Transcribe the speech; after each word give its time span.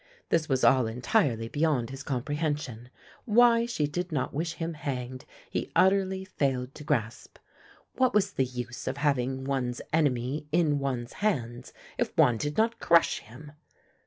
This 0.29 0.49
was 0.49 0.63
all 0.63 0.87
entirely 0.87 1.47
beyond 1.47 1.91
his 1.91 2.01
comprehension; 2.01 2.89
why 3.25 3.67
she 3.67 3.85
did 3.85 4.11
not 4.11 4.33
wish 4.33 4.53
him 4.53 4.73
hanged 4.73 5.25
he 5.47 5.71
utterly 5.75 6.25
failed 6.25 6.73
to 6.73 6.83
grasp. 6.83 7.37
What 7.97 8.11
was 8.15 8.33
the 8.33 8.45
use 8.45 8.87
of 8.87 8.97
having 8.97 9.43
one's 9.43 9.79
enemy 9.93 10.47
in 10.51 10.79
one's 10.79 11.13
hands 11.21 11.71
if 11.99 12.17
one 12.17 12.37
did 12.37 12.57
not 12.57 12.79
crush 12.79 13.19
him? 13.19 13.51